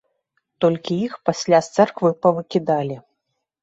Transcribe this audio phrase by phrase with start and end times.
[0.65, 3.03] Толькі іх пасля з царквы павыкідалі.